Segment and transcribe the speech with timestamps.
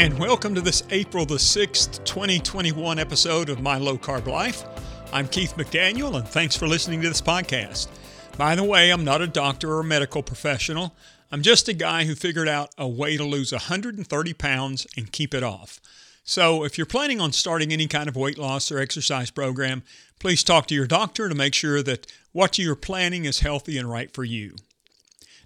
[0.00, 4.64] and welcome to this April the 6th, 2021 episode of My Low Carb Life.
[5.12, 7.86] I'm Keith McDaniel, and thanks for listening to this podcast.
[8.38, 10.96] By the way, I'm not a doctor or a medical professional.
[11.30, 15.34] I'm just a guy who figured out a way to lose 130 pounds and keep
[15.34, 15.80] it off.
[16.24, 19.82] So, if you're planning on starting any kind of weight loss or exercise program,
[20.18, 23.90] please talk to your doctor to make sure that what you're planning is healthy and
[23.90, 24.56] right for you.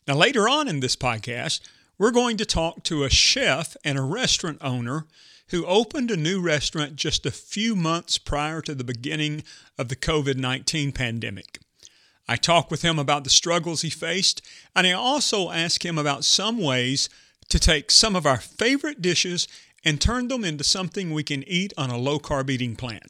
[0.06, 1.58] Now, later on in this podcast,
[1.98, 5.06] we're going to talk to a chef and a restaurant owner
[5.48, 9.44] who opened a new restaurant just a few months prior to the beginning
[9.78, 11.58] of the COVID 19 pandemic.
[12.26, 14.40] I talk with him about the struggles he faced,
[14.74, 17.08] and I also ask him about some ways
[17.50, 19.46] to take some of our favorite dishes
[19.84, 23.02] and turn them into something we can eat on a low carb eating plan.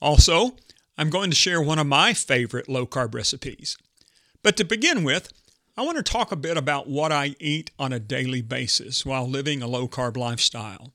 [0.00, 0.56] Also,
[0.98, 3.78] I'm going to share one of my favorite low carb recipes.
[4.42, 5.32] But to begin with,
[5.78, 9.28] I want to talk a bit about what I eat on a daily basis while
[9.28, 10.92] living a low carb lifestyle.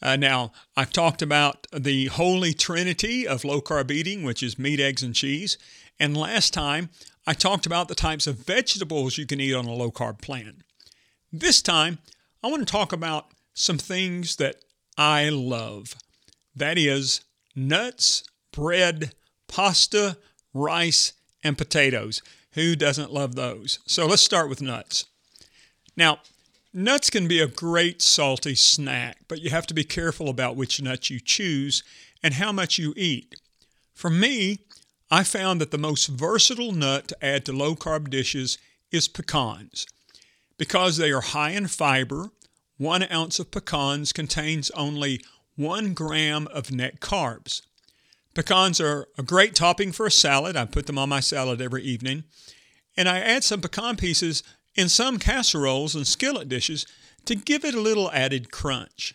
[0.00, 4.80] Uh, now, I've talked about the holy trinity of low carb eating, which is meat,
[4.80, 5.58] eggs, and cheese.
[6.00, 6.88] And last time,
[7.26, 10.62] I talked about the types of vegetables you can eat on a low carb plan.
[11.30, 11.98] This time,
[12.42, 14.56] I want to talk about some things that
[14.96, 15.94] I love.
[16.54, 17.20] That is,
[17.54, 19.12] nuts, bread,
[19.46, 20.16] pasta,
[20.54, 21.12] rice,
[21.44, 22.22] and potatoes.
[22.56, 23.80] Who doesn't love those?
[23.86, 25.04] So let's start with nuts.
[25.94, 26.20] Now,
[26.72, 30.80] nuts can be a great salty snack, but you have to be careful about which
[30.80, 31.84] nuts you choose
[32.22, 33.34] and how much you eat.
[33.92, 34.60] For me,
[35.10, 38.56] I found that the most versatile nut to add to low carb dishes
[38.90, 39.86] is pecans.
[40.56, 42.30] Because they are high in fiber,
[42.78, 45.20] one ounce of pecans contains only
[45.56, 47.60] one gram of net carbs.
[48.36, 50.56] Pecans are a great topping for a salad.
[50.56, 52.24] I put them on my salad every evening.
[52.94, 54.42] And I add some pecan pieces
[54.74, 56.84] in some casseroles and skillet dishes
[57.24, 59.14] to give it a little added crunch.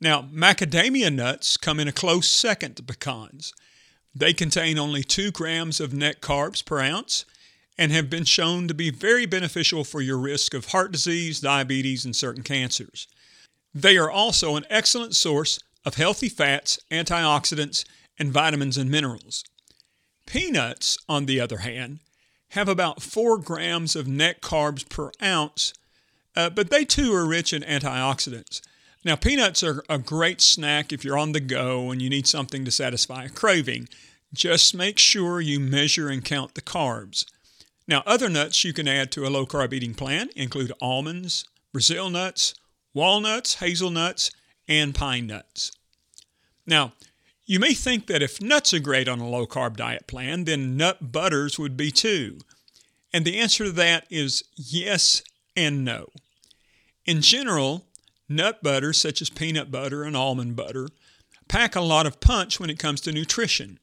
[0.00, 3.52] Now, macadamia nuts come in a close second to pecans.
[4.14, 7.26] They contain only 2 grams of net carbs per ounce
[7.76, 12.06] and have been shown to be very beneficial for your risk of heart disease, diabetes,
[12.06, 13.06] and certain cancers.
[13.74, 17.84] They are also an excellent source of healthy fats, antioxidants,
[18.18, 19.44] and vitamins and minerals.
[20.26, 22.00] Peanuts, on the other hand,
[22.50, 25.72] have about 4 grams of net carbs per ounce,
[26.34, 28.60] uh, but they too are rich in antioxidants.
[29.04, 32.64] Now, peanuts are a great snack if you're on the go and you need something
[32.64, 33.88] to satisfy a craving.
[34.34, 37.24] Just make sure you measure and count the carbs.
[37.86, 42.10] Now, other nuts you can add to a low carb eating plan include almonds, Brazil
[42.10, 42.54] nuts,
[42.94, 44.32] walnuts, hazelnuts,
[44.66, 45.70] and pine nuts.
[46.66, 46.94] Now,
[47.46, 50.76] you may think that if nuts are great on a low carb diet plan, then
[50.76, 52.38] nut butters would be too.
[53.12, 55.22] And the answer to that is yes
[55.56, 56.08] and no.
[57.06, 57.86] In general,
[58.28, 60.88] nut butters such as peanut butter and almond butter
[61.48, 63.78] pack a lot of punch when it comes to nutrition.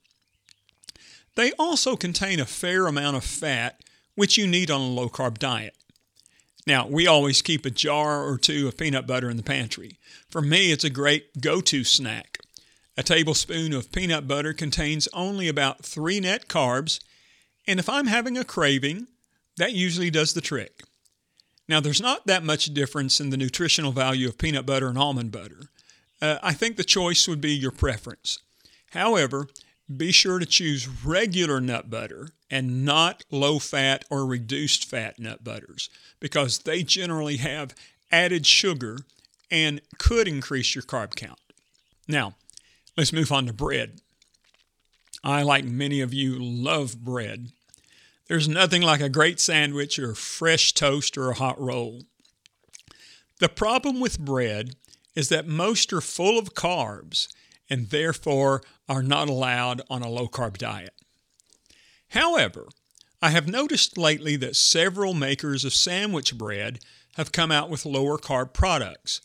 [1.36, 3.82] They also contain a fair amount of fat,
[4.16, 5.76] which you need on a low carb diet.
[6.68, 9.98] Now, we always keep a jar or two of peanut butter in the pantry.
[10.30, 12.33] For me, it's a great go to snack.
[12.96, 17.00] A tablespoon of peanut butter contains only about three net carbs,
[17.68, 19.08] and if I'm having a craving,
[19.58, 20.84] that usually does the trick.
[21.68, 25.32] Now, there's not that much difference in the nutritional value of peanut butter and almond
[25.32, 25.70] butter.
[26.22, 28.40] Uh, I think the choice would be your preference.
[28.92, 29.48] However,
[29.96, 35.44] be sure to choose regular nut butter and not low fat or reduced fat nut
[35.44, 35.90] butters
[36.20, 37.76] because they generally have
[38.12, 39.00] added sugar
[39.50, 41.40] and could increase your carb count.
[42.08, 42.36] Now,
[42.96, 44.02] Let's move on to bread.
[45.24, 47.52] I, like many of you, love bread.
[48.28, 52.04] There's nothing like a great sandwich or fresh toast or a hot roll.
[53.40, 54.76] The problem with bread
[55.16, 57.28] is that most are full of carbs
[57.70, 60.94] and therefore are not allowed on a low carb diet.
[62.10, 62.68] However,
[63.22, 66.80] I have noticed lately that several makers of sandwich bread
[67.16, 69.22] have come out with lower carb products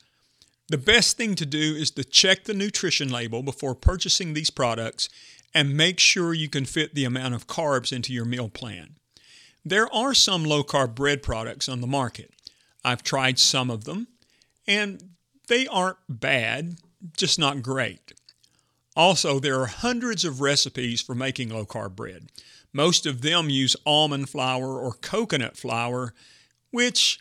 [0.69, 5.09] the best thing to do is to check the nutrition label before purchasing these products
[5.55, 8.97] and make sure you can fit the amount of carbs into your meal plan.
[9.65, 12.33] There are some low carb bread products on the market.
[12.85, 14.09] I've tried some of them,
[14.67, 15.03] and
[15.49, 16.77] they aren't bad,
[17.17, 18.13] just not great.
[18.95, 22.29] Also, there are hundreds of recipes for making low carb bread.
[22.73, 26.15] Most of them use almond flour or coconut flour,
[26.71, 27.21] which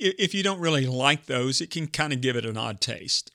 [0.00, 3.30] if you don't really like those, it can kind of give it an odd taste.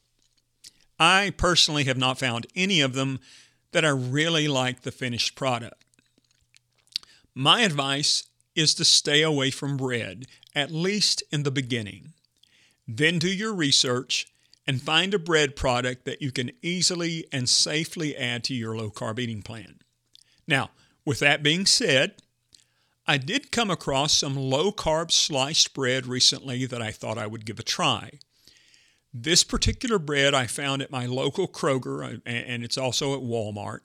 [1.00, 3.20] I personally have not found any of them
[3.72, 5.84] that I really like the finished product.
[7.34, 8.24] My advice
[8.56, 10.26] is to stay away from bread,
[10.56, 12.14] at least in the beginning.
[12.88, 14.28] Then do your research
[14.66, 18.90] and find a bread product that you can easily and safely add to your low
[18.90, 19.80] carb eating plan.
[20.48, 20.72] Now,
[21.04, 22.14] with that being said,
[23.08, 27.46] I did come across some low carb sliced bread recently that I thought I would
[27.46, 28.20] give a try.
[29.14, 33.82] This particular bread I found at my local Kroger uh, and it's also at Walmart.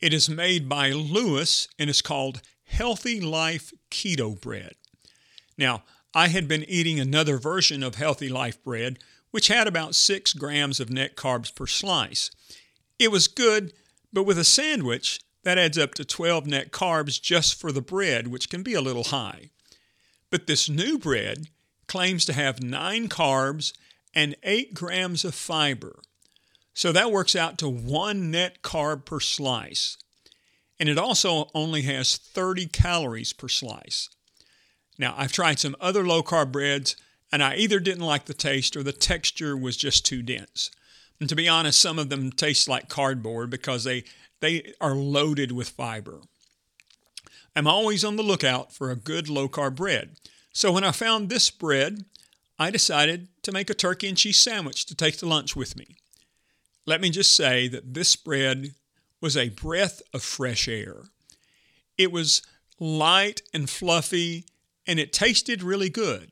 [0.00, 4.74] It is made by Lewis and is called Healthy Life Keto Bread.
[5.56, 5.84] Now,
[6.14, 8.98] I had been eating another version of Healthy Life bread,
[9.30, 12.30] which had about 6 grams of net carbs per slice.
[12.98, 13.72] It was good,
[14.12, 18.26] but with a sandwich, that adds up to 12 net carbs just for the bread,
[18.26, 19.50] which can be a little high.
[20.28, 21.46] But this new bread
[21.86, 23.72] claims to have 9 carbs
[24.12, 26.00] and 8 grams of fiber.
[26.74, 29.96] So that works out to 1 net carb per slice.
[30.80, 34.08] And it also only has 30 calories per slice.
[34.98, 36.96] Now, I've tried some other low carb breads,
[37.30, 40.72] and I either didn't like the taste or the texture was just too dense.
[41.20, 44.04] And to be honest, some of them taste like cardboard because they,
[44.40, 46.20] they are loaded with fiber.
[47.54, 50.16] I'm always on the lookout for a good low carb bread.
[50.52, 52.04] So when I found this bread,
[52.58, 55.96] I decided to make a turkey and cheese sandwich to take to lunch with me.
[56.84, 58.74] Let me just say that this bread
[59.20, 61.04] was a breath of fresh air.
[61.98, 62.42] It was
[62.78, 64.44] light and fluffy,
[64.86, 66.30] and it tasted really good.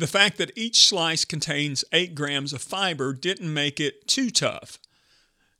[0.00, 4.78] The fact that each slice contains 8 grams of fiber didn't make it too tough.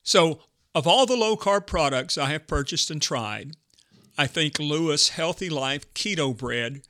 [0.02, 0.40] So,
[0.74, 3.58] of all the low carb products I have purchased and tried,
[4.16, 6.80] I think Lewis Healthy Life Keto Bread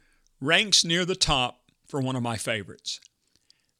[0.40, 3.00] ranks near the top for one of my favorites.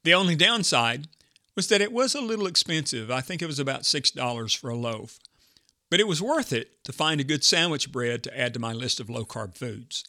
[0.02, 1.06] The only downside
[1.54, 3.08] was that it was a little expensive.
[3.08, 5.20] I think it was about $6 for a loaf.
[5.90, 8.72] But it was worth it to find a good sandwich bread to add to my
[8.72, 10.02] list of low carb foods.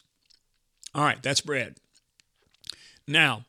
[0.96, 1.76] All right, that's bread.
[3.06, 3.44] Now,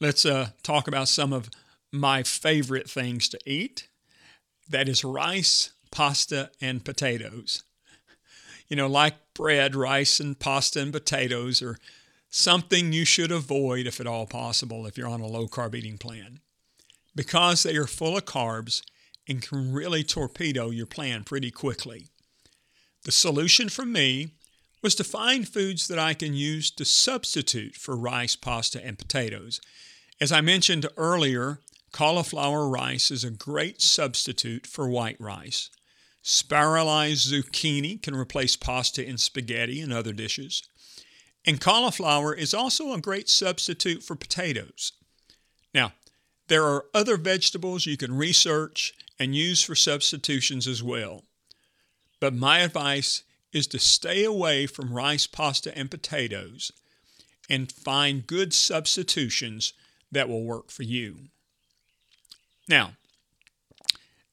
[0.00, 1.50] let's uh, talk about some of
[1.92, 3.88] my favorite things to eat.
[4.68, 7.62] That is rice, pasta, and potatoes.
[8.68, 11.78] You know, like bread, rice, and pasta and potatoes are
[12.28, 15.96] something you should avoid if at all possible if you're on a low carb eating
[15.96, 16.40] plan
[17.14, 18.82] because they are full of carbs
[19.26, 22.06] and can really torpedo your plan pretty quickly.
[23.04, 24.28] The solution for me
[24.82, 29.60] was to find foods that I can use to substitute for rice, pasta, and potatoes.
[30.20, 31.60] As I mentioned earlier,
[31.92, 35.70] cauliflower rice is a great substitute for white rice.
[36.22, 40.62] Spiralized zucchini can replace pasta in spaghetti and other dishes.
[41.46, 44.92] And cauliflower is also a great substitute for potatoes.
[45.72, 45.92] Now,
[46.48, 51.24] there are other vegetables you can research and use for substitutions as well.
[52.20, 53.22] But my advice
[53.52, 56.72] is to stay away from rice, pasta, and potatoes
[57.48, 59.72] and find good substitutions
[60.12, 61.16] that will work for you.
[62.68, 62.92] Now,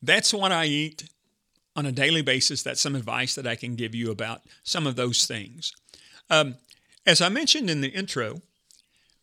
[0.01, 1.09] that's what I eat
[1.75, 2.61] on a daily basis.
[2.61, 5.73] That's some advice that I can give you about some of those things.
[6.29, 6.55] Um,
[7.05, 8.41] as I mentioned in the intro,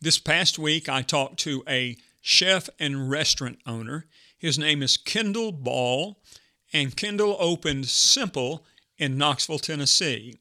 [0.01, 4.07] this past week I talked to a chef and restaurant owner.
[4.39, 6.19] His name is Kendall Ball,
[6.73, 8.65] and Kendall opened Simple
[9.03, 10.39] in Knoxville, Tennessee.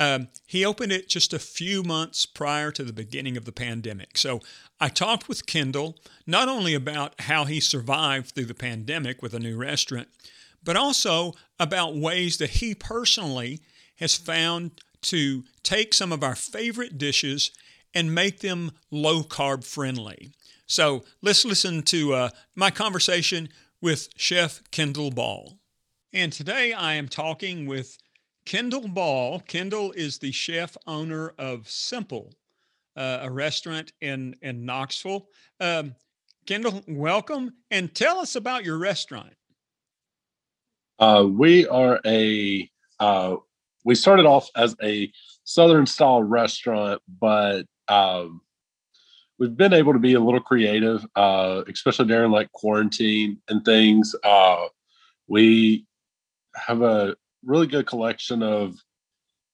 [0.00, 4.16] Um, he opened it just a few months prior to the beginning of the pandemic.
[4.16, 4.40] So
[4.80, 9.38] I talked with Kendall not only about how he survived through the pandemic with a
[9.38, 10.08] new restaurant,
[10.64, 13.60] but also about ways that he personally
[13.96, 17.50] has found to take some of our favorite dishes
[17.92, 20.32] and make them low carb friendly.
[20.66, 23.50] So let's listen to uh, my conversation
[23.82, 25.58] with Chef Kendall Ball.
[26.14, 27.98] And today I am talking with
[28.46, 29.40] Kendall Ball.
[29.40, 32.32] Kendall is the chef owner of Simple,
[32.96, 35.26] uh, a restaurant in, in Knoxville.
[35.58, 35.96] Um,
[36.46, 39.34] Kendall, welcome and tell us about your restaurant.
[41.00, 43.34] Uh, we are a uh,
[43.84, 45.10] we started off as a
[45.42, 48.40] southern style restaurant, but um,
[49.40, 54.14] we've been able to be a little creative, uh, especially during like quarantine and things.
[54.22, 54.66] Uh,
[55.26, 55.84] we
[56.54, 58.74] have a really good collection of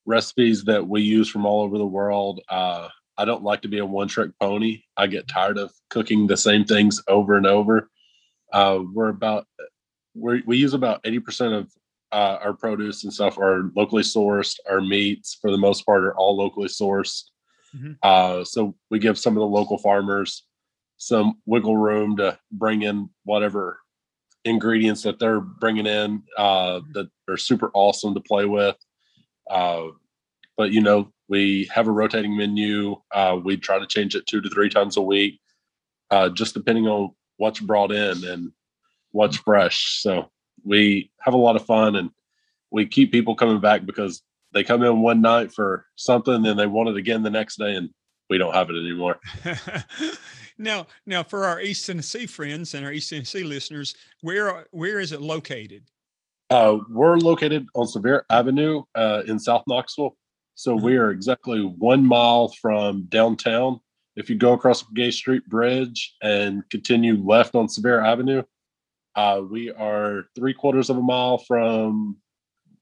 [0.05, 2.41] recipes that we use from all over the world.
[2.49, 4.83] Uh, I don't like to be a one trick pony.
[4.97, 7.89] I get tired of cooking the same things over and over.
[8.51, 9.45] Uh, we're about
[10.13, 11.71] we we use about eighty percent of
[12.11, 14.57] uh, our produce and stuff are locally sourced.
[14.69, 17.23] Our meats, for the most part, are all locally sourced.
[17.75, 17.93] Mm-hmm.
[18.03, 20.45] Uh, so we give some of the local farmers
[20.97, 23.79] some wiggle room to bring in whatever
[24.45, 26.91] ingredients that they're bringing in uh, mm-hmm.
[26.93, 28.75] that are super awesome to play with.
[29.49, 29.87] Uh,
[30.57, 32.95] but you know, we have a rotating menu.
[33.11, 35.39] Uh, we try to change it two to three times a week,
[36.09, 38.51] uh, just depending on what's brought in and
[39.11, 40.01] what's fresh.
[40.01, 40.29] So
[40.63, 42.11] we have a lot of fun and
[42.71, 44.21] we keep people coming back because
[44.53, 47.75] they come in one night for something and they want it again the next day
[47.75, 47.89] and
[48.29, 49.19] we don't have it anymore.
[50.61, 55.11] now, now for our East Tennessee friends and our East Tennessee listeners, where where is
[55.11, 55.83] it located?
[56.49, 60.17] Uh, we're located on Sevier Avenue uh, in South Knoxville.
[60.55, 60.85] So mm-hmm.
[60.85, 63.79] we are exactly one mile from downtown.
[64.15, 68.43] If you go across Gay Street Bridge and continue left on Sevier Avenue,
[69.15, 72.17] uh, we are three quarters of a mile from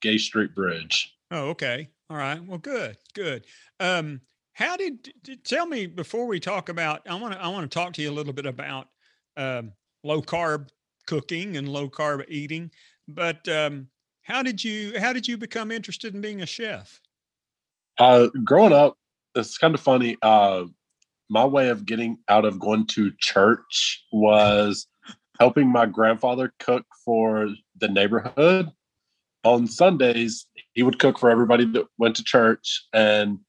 [0.02, 1.16] Gay Street Bridge.
[1.32, 1.90] Oh, okay.
[2.10, 2.44] All right.
[2.44, 3.46] Well, good, good.
[3.80, 4.22] Um,
[4.60, 5.14] how did
[5.46, 7.02] tell me before we talk about?
[7.08, 8.90] I want to I want to talk to you a little bit about
[9.38, 9.72] um,
[10.04, 10.68] low carb
[11.08, 12.70] cooking and low carb eating.
[13.08, 13.88] But um,
[14.22, 17.00] how did you how did you become interested in being a chef?
[17.98, 18.98] Uh, growing up,
[19.34, 20.18] it's kind of funny.
[20.22, 20.66] Uh,
[21.30, 24.88] my way of getting out of going to church was
[25.40, 27.48] helping my grandfather cook for
[27.78, 28.70] the neighborhood.
[29.46, 32.86] On Sundays, he would cook for everybody that went to church.
[32.92, 33.40] And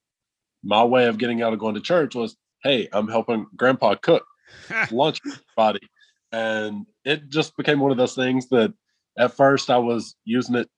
[0.63, 4.25] my way of getting out of going to church was, hey, I'm helping grandpa cook
[4.91, 5.89] lunch everybody.
[6.33, 8.73] And it just became one of those things that
[9.19, 10.69] at first I was using it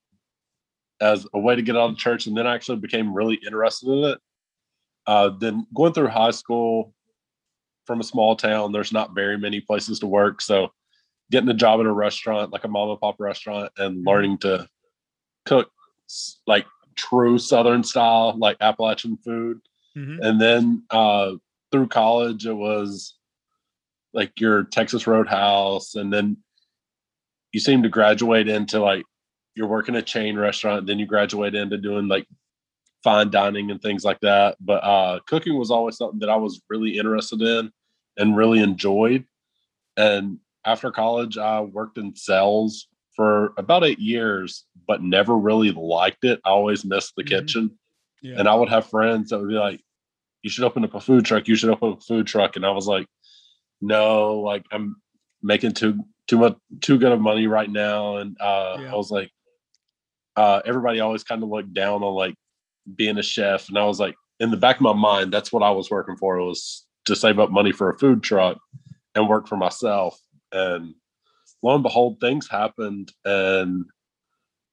[1.01, 3.89] as a way to get out of church, and then I actually became really interested
[3.89, 4.19] in it.
[5.05, 6.93] Uh, then going through high school
[7.85, 10.41] from a small town, there's not very many places to work.
[10.41, 10.69] So
[11.29, 14.07] getting a job in a restaurant, like a mom and pop restaurant, and mm-hmm.
[14.07, 14.67] learning to
[15.45, 15.69] cook
[16.47, 19.59] like true Southern style, like Appalachian food.
[19.97, 20.23] Mm-hmm.
[20.23, 21.33] And then uh,
[21.71, 23.15] through college, it was
[24.13, 25.95] like your Texas Roadhouse.
[25.95, 26.37] And then
[27.51, 29.03] you seem to graduate into like
[29.55, 32.27] you're working a chain restaurant, then you graduate into doing like
[33.03, 34.57] fine dining and things like that.
[34.59, 37.71] But uh, cooking was always something that I was really interested in
[38.17, 39.25] and really enjoyed.
[39.97, 46.23] And after college, I worked in sales for about eight years, but never really liked
[46.23, 46.39] it.
[46.45, 47.45] I always missed the mm-hmm.
[47.45, 47.79] kitchen.
[48.23, 48.35] Yeah.
[48.39, 49.81] And I would have friends that would be like,
[50.41, 51.47] you should open up a food truck.
[51.47, 52.55] You should open up a food truck.
[52.55, 53.05] And I was like,
[53.81, 54.95] no, like I'm
[55.43, 58.17] making too too much too good of money right now.
[58.17, 58.91] And uh, yeah.
[58.91, 59.29] I was like,
[60.35, 62.35] uh, everybody always kind of looked down on like
[62.95, 63.69] being a chef.
[63.69, 66.17] And I was like, in the back of my mind, that's what I was working
[66.17, 68.57] for was to save up money for a food truck
[69.15, 70.19] and work for myself
[70.51, 70.95] and
[71.63, 73.85] lo and behold, things happened, and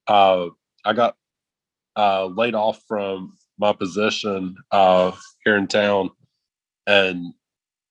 [0.08, 0.48] uh,
[0.84, 1.14] I got
[1.96, 5.12] uh, laid off from my position uh,
[5.44, 6.10] here in town,
[6.86, 7.32] and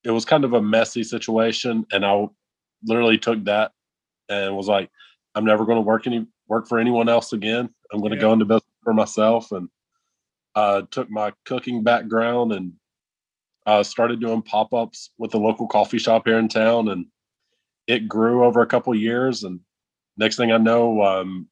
[0.04, 1.86] it was kind of a messy situation.
[1.92, 2.28] And I
[2.84, 3.72] literally took that
[4.28, 4.90] and was like,
[5.36, 7.70] "I'm never going to work any work for anyone else again.
[7.94, 8.22] I'm going to yeah.
[8.22, 9.70] go into business for myself." And
[10.56, 12.74] uh, took my cooking background and
[13.66, 17.06] uh, started doing pop ups with the local coffee shop here in town, and
[17.88, 19.60] it grew over a couple years, and
[20.18, 21.48] next thing I know, um,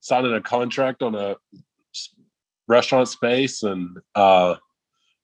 [0.00, 1.36] signing a contract on a
[2.68, 4.54] restaurant space and uh,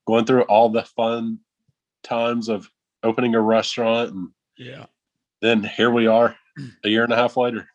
[0.07, 1.39] going through all the fun
[2.03, 2.69] times of
[3.03, 4.87] opening a restaurant and yeah
[5.43, 6.37] then here we are
[6.85, 7.69] a year and a half later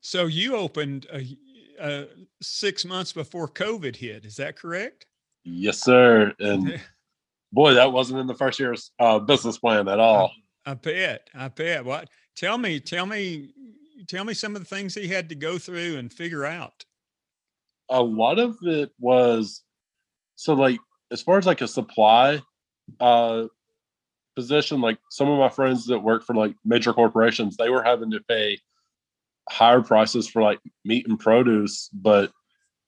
[0.00, 1.36] so you opened a,
[1.80, 2.06] a
[2.40, 5.06] six months before covid hit is that correct
[5.44, 6.80] yes sir and
[7.52, 10.32] boy that wasn't in the first year's uh, business plan at all
[10.66, 11.30] I bet.
[11.32, 11.84] I bet.
[11.84, 12.10] What?
[12.34, 12.80] Tell me.
[12.80, 13.52] Tell me.
[14.08, 16.84] Tell me some of the things he had to go through and figure out.
[17.88, 19.62] A lot of it was
[20.34, 20.78] so like
[21.10, 22.40] as far as like a supply
[23.00, 23.44] uh
[24.36, 28.10] position like some of my friends that work for like major corporations they were having
[28.10, 28.58] to pay
[29.48, 32.30] higher prices for like meat and produce but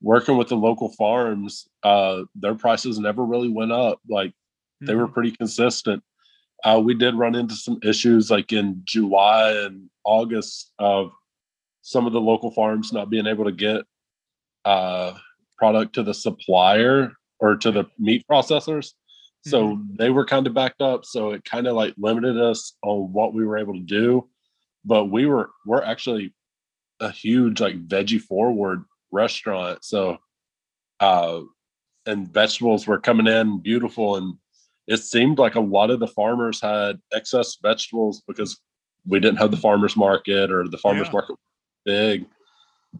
[0.02, 4.32] working with the local farms uh their prices never really went up like
[4.80, 5.00] they mm-hmm.
[5.00, 6.02] were pretty consistent
[6.64, 11.12] uh, we did run into some issues like in July and August of
[11.82, 13.82] some of the local farms not being able to get
[14.68, 15.14] uh,
[15.56, 18.92] product to the supplier or to the meat processors.
[19.46, 19.96] So mm-hmm.
[19.96, 21.06] they were kind of backed up.
[21.06, 24.28] So it kind of like limited us on what we were able to do.
[24.84, 26.34] But we were we're actually
[27.00, 29.84] a huge like veggie forward restaurant.
[29.84, 30.18] So
[31.00, 31.40] uh
[32.04, 34.34] and vegetables were coming in beautiful and
[34.86, 38.60] it seemed like a lot of the farmers had excess vegetables because
[39.06, 41.12] we didn't have the farmers market or the farmers yeah.
[41.12, 41.36] market
[41.84, 42.26] big.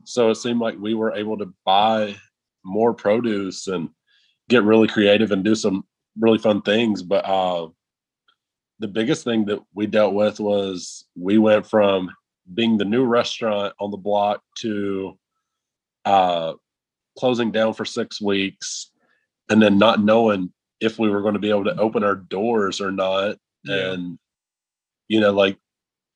[0.04, 2.16] So it seemed like we were able to buy
[2.64, 3.90] more produce and
[4.48, 5.84] get really creative and do some
[6.18, 7.02] really fun things.
[7.02, 7.68] But uh,
[8.78, 12.10] the biggest thing that we dealt with was we went from
[12.54, 15.18] being the new restaurant on the block to
[16.04, 16.54] uh,
[17.18, 18.90] closing down for six weeks
[19.50, 22.80] and then not knowing if we were going to be able to open our doors
[22.80, 23.36] or not.
[23.64, 23.92] Yeah.
[23.92, 24.18] And
[25.08, 25.58] you know, like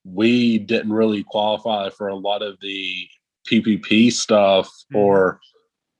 [0.04, 3.08] we didn't really qualify for a lot of the
[3.50, 4.96] PPP stuff mm-hmm.
[4.96, 5.40] or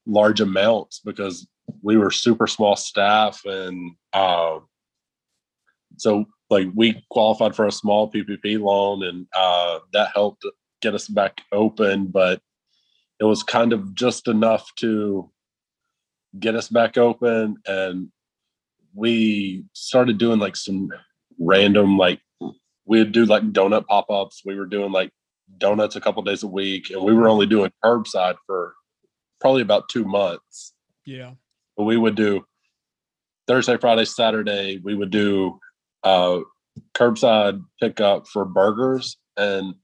[0.06, 1.46] large amounts because
[1.82, 4.58] we were super small staff and uh,
[5.96, 10.44] so like we qualified for a small PPP loan and uh, that helped
[10.82, 12.40] get us back open, but
[13.20, 15.30] it was kind of just enough to
[16.38, 18.08] get us back open and
[18.94, 20.90] we started doing like some
[21.38, 22.20] random like
[22.84, 25.10] we'd do like donut pop-ups we were doing like
[25.58, 28.74] donuts a couple days a week and we were only doing curbside for
[29.40, 30.72] probably about two months
[31.04, 31.32] yeah
[31.76, 32.44] but we would do
[33.46, 35.58] thursday friday saturday we would do
[36.04, 36.40] uh
[36.94, 39.74] curbside pickup for burgers and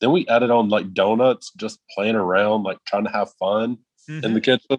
[0.00, 3.78] then we added on like donuts just playing around like trying to have fun
[4.08, 4.24] mm-hmm.
[4.24, 4.78] in the kitchen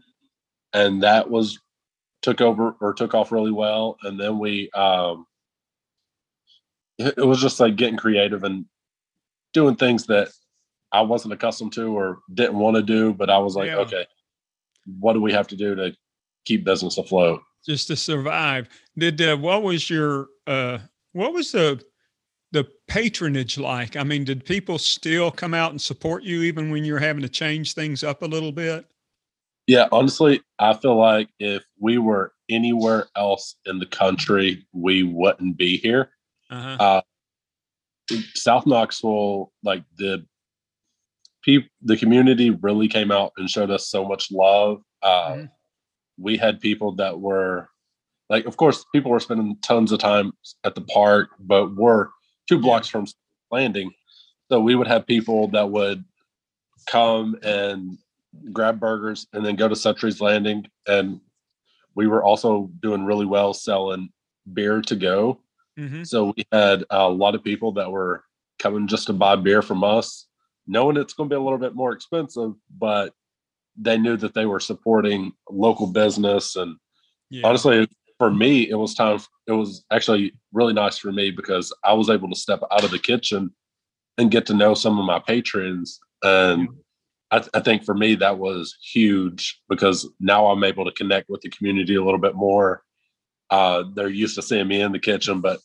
[0.73, 1.59] and that was
[2.21, 3.97] took over or took off really well.
[4.03, 5.25] And then we, um,
[6.97, 8.65] it, it was just like getting creative and
[9.57, 10.29] doing things that
[10.91, 13.77] I wasn't accustomed to or didn't want to do, but I was like, yeah.
[13.77, 14.05] okay,
[14.99, 15.95] what do we have to do to
[16.45, 17.41] keep business afloat?
[17.65, 18.69] Just to survive.
[18.95, 20.77] Did uh, what was your uh,
[21.13, 21.83] what was the
[22.51, 23.95] the patronage like?
[23.95, 27.29] I mean, did people still come out and support you even when you're having to
[27.29, 28.85] change things up a little bit?
[29.65, 35.57] Yeah, honestly, I feel like if we were anywhere else in the country, we wouldn't
[35.57, 36.11] be here.
[36.51, 36.77] Uh-huh.
[36.79, 37.01] Uh,
[38.35, 40.25] South Knoxville, like the
[41.43, 44.81] people, the community really came out and showed us so much love.
[45.01, 45.45] Uh, mm-hmm.
[46.17, 47.69] We had people that were
[48.29, 50.33] like, of course, people were spending tons of time
[50.63, 52.07] at the park, but we're
[52.49, 53.05] two blocks from
[53.51, 53.91] landing.
[54.49, 56.03] So we would have people that would
[56.87, 57.97] come and
[58.51, 60.67] grab burgers, and then go to Suttree's Landing.
[60.87, 61.19] And
[61.95, 64.09] we were also doing really well selling
[64.53, 65.39] beer to go.
[65.77, 66.03] Mm-hmm.
[66.03, 68.23] So we had a lot of people that were
[68.59, 70.27] coming just to buy beer from us,
[70.65, 73.13] knowing it's going to be a little bit more expensive, but
[73.75, 76.55] they knew that they were supporting local business.
[76.55, 76.75] And
[77.29, 77.45] yeah.
[77.47, 77.87] honestly,
[78.17, 79.19] for me, it was time.
[79.45, 82.91] It was actually really nice for me because I was able to step out of
[82.91, 83.51] the kitchen
[84.17, 85.99] and get to know some of my patrons.
[86.23, 86.69] And
[87.29, 91.29] I, th- I, think for me that was huge because now I'm able to connect
[91.29, 92.81] with the community a little bit more.
[93.51, 95.59] Uh, they're used to seeing me in the kitchen, but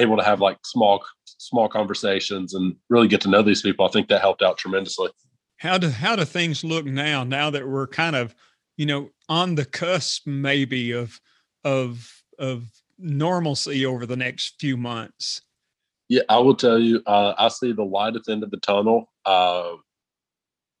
[0.00, 3.86] able to have like small small conversations and really get to know these people.
[3.86, 5.10] I think that helped out tremendously.
[5.58, 7.24] How do how do things look now?
[7.24, 8.34] Now that we're kind of
[8.76, 11.20] you know on the cusp maybe of
[11.64, 12.64] of of
[12.98, 15.42] normalcy over the next few months.
[16.08, 18.56] Yeah, I will tell you, uh, I see the light at the end of the
[18.56, 19.12] tunnel.
[19.24, 19.74] Uh,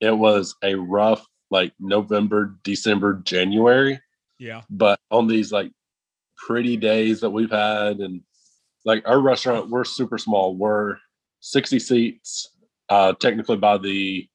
[0.00, 4.00] it was a rough like November, December, January.
[4.38, 4.62] Yeah.
[4.70, 5.70] But on these like
[6.36, 8.22] pretty days that we've had and
[8.84, 10.54] like our restaurant, we're super small.
[10.54, 10.96] We're
[11.40, 12.50] 60 seats,
[12.88, 14.28] uh technically by the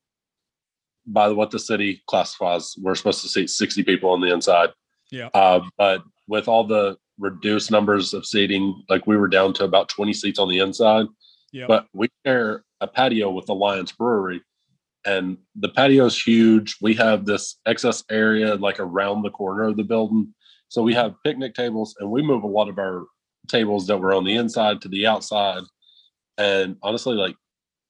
[1.06, 2.76] by what the city classifies.
[2.82, 4.70] We're supposed to seat 60 people on the inside.
[5.12, 5.30] Yeah.
[5.34, 9.90] Uh, but with all the reduced numbers of seating, like we were down to about
[9.90, 11.06] 20 seats on the inside.
[11.52, 11.66] Yeah.
[11.68, 14.42] But we share a patio with Alliance Brewery
[15.06, 16.78] and the patio is huge.
[16.82, 20.34] We have this excess area like around the corner of the building.
[20.68, 23.06] So we have picnic tables and we move a lot of our
[23.48, 25.64] tables that were on the inside to the outside.
[26.38, 27.36] And honestly, like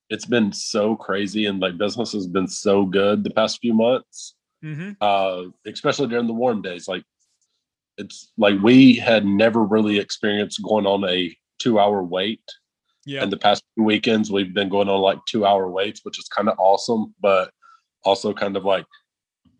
[0.09, 4.35] it's been so crazy and like business has been so good the past few months.
[4.63, 4.93] Mm-hmm.
[4.99, 6.87] Uh, especially during the warm days.
[6.87, 7.03] Like
[7.97, 12.41] it's like we had never really experienced going on a two hour wait
[13.05, 13.21] yeah.
[13.21, 16.27] And the past two weekends, we've been going on like two hour waits, which is
[16.27, 17.51] kind of awesome, but
[18.03, 18.85] also kind of like,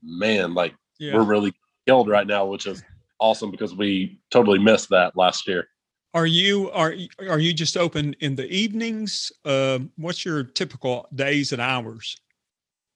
[0.04, 1.14] man, like yeah.
[1.14, 1.54] we're really
[1.88, 2.84] killed right now, which is
[3.20, 5.68] awesome because we totally missed that last year.
[6.16, 6.96] Are you are
[7.28, 9.34] are you just open in the evenings?
[9.44, 12.16] Uh, what's your typical days and hours?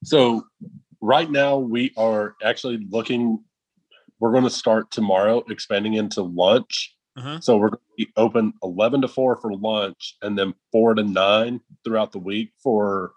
[0.06, 0.46] So
[1.02, 3.44] right now we are actually looking.
[4.22, 6.96] We're going to start tomorrow, expanding into lunch.
[7.18, 7.42] Uh-huh.
[7.42, 11.04] So we're going to be open 11 to 4 for lunch and then 4 to
[11.04, 13.12] 9 throughout the week for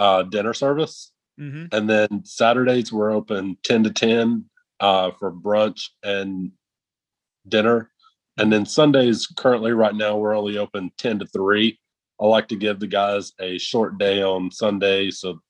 [0.00, 1.12] uh, dinner service.
[1.38, 1.66] Mm-hmm.
[1.70, 4.46] And then Saturdays we're open 10 to 10
[4.80, 6.50] uh, for brunch and
[7.46, 7.91] dinner.
[8.38, 11.78] And then Sundays, currently right now, we're only open 10 to 3.
[12.20, 15.40] I like to give the guys a short day on Sunday so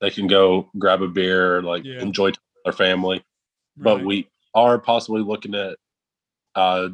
[0.00, 2.00] they can go grab a beer, like yeah.
[2.00, 2.32] enjoy
[2.64, 3.16] their family.
[3.16, 3.84] Right.
[3.84, 5.76] But we are possibly looking at
[6.54, 6.88] uh,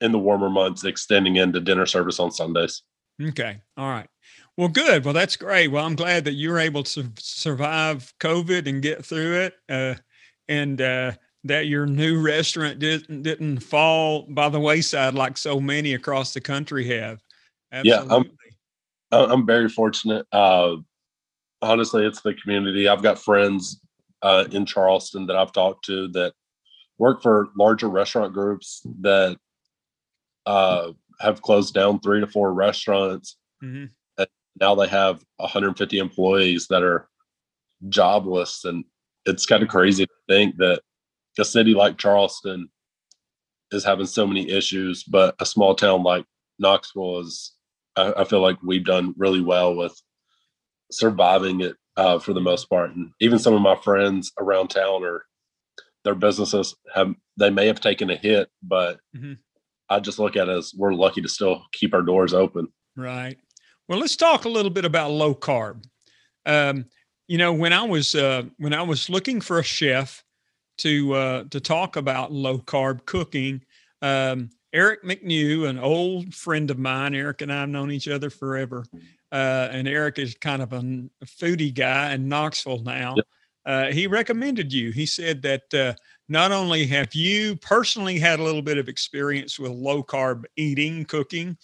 [0.00, 2.82] in the warmer months, extending into dinner service on Sundays.
[3.22, 3.60] Okay.
[3.76, 4.08] All right.
[4.56, 5.04] Well, good.
[5.04, 5.68] Well, that's great.
[5.68, 9.94] Well, I'm glad that you were able to survive COVID and get through it, uh,
[10.48, 11.12] and uh,
[11.46, 16.40] that your new restaurant didn't didn't fall by the wayside like so many across the
[16.40, 17.22] country have.
[17.72, 18.06] Absolutely.
[18.08, 20.26] Yeah, I'm, I'm very fortunate.
[20.32, 20.76] Uh,
[21.62, 22.88] honestly, it's the community.
[22.88, 23.80] I've got friends
[24.22, 26.32] uh, in Charleston that I've talked to that
[26.98, 29.36] work for larger restaurant groups that
[30.46, 33.36] uh, have closed down three to four restaurants.
[33.62, 33.86] Mm-hmm.
[34.18, 34.28] And
[34.60, 37.08] now they have 150 employees that are
[37.88, 38.64] jobless.
[38.64, 38.84] And
[39.26, 40.80] it's kind of crazy to think that
[41.38, 42.68] a city like Charleston
[43.72, 46.24] is having so many issues, but a small town like
[46.58, 47.52] Knoxville is,
[47.96, 50.00] I, I feel like we've done really well with
[50.90, 52.94] surviving it uh, for the most part.
[52.94, 55.24] And even some of my friends around town are
[56.04, 59.34] their businesses have they may have taken a hit, but mm-hmm.
[59.88, 62.68] I just look at it as we're lucky to still keep our doors open.
[62.96, 63.36] Right.
[63.88, 65.84] Well, let's talk a little bit about low carb.
[66.44, 66.86] Um,
[67.28, 70.24] you know, when I was uh, when I was looking for a chef
[70.78, 73.62] to uh, to talk about low carb cooking,
[74.02, 78.30] um, Eric McNew, an old friend of mine, Eric and I have known each other
[78.30, 78.84] forever,
[79.32, 80.80] uh, and Eric is kind of a,
[81.24, 83.14] foodie guy in Knoxville now.
[83.16, 83.26] Yep.
[83.64, 84.92] Uh, he recommended you.
[84.92, 85.94] He said that uh,
[86.28, 91.04] not only have you personally had a little bit of experience with low carb eating,
[91.04, 91.56] cooking,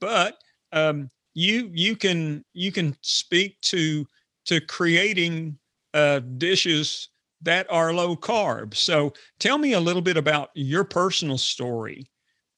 [0.00, 0.38] but
[0.72, 4.06] um, you you can you can speak to
[4.46, 5.58] to creating
[5.94, 7.08] uh, dishes
[7.42, 8.74] that are low carb.
[8.74, 12.10] So tell me a little bit about your personal story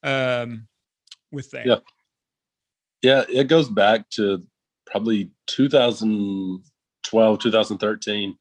[0.03, 0.69] um,
[1.33, 1.67] with that.
[1.67, 1.79] Yeah,
[3.03, 4.43] yeah, it goes back to
[4.87, 8.38] probably 2012, 2013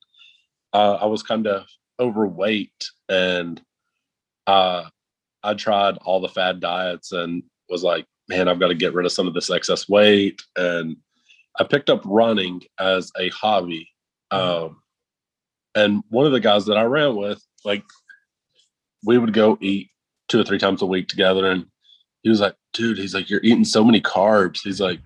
[0.73, 1.65] uh, I was kind of
[1.99, 3.61] overweight and
[4.45, 4.83] uh,
[5.43, 9.05] I tried all the fad diets and was like, man, I've got to get rid
[9.05, 10.41] of some of this excess weight.
[10.55, 10.97] And
[11.59, 13.89] I picked up running as a hobby.
[14.31, 14.65] Mm-hmm.
[14.65, 14.81] Um,
[15.77, 17.83] and one of the guys that I ran with, like,
[19.05, 19.89] we would go eat
[20.27, 21.51] two or three times a week together.
[21.51, 21.67] And
[22.23, 24.61] he was like, dude, he's like, you're eating so many carbs.
[24.63, 24.99] He's like,